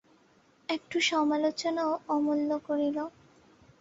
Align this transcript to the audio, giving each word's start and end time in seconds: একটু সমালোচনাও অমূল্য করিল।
একটু 0.69 0.97
সমালোচনাও 1.09 1.91
অমূল্য 2.07 2.49
করিল। 2.67 2.97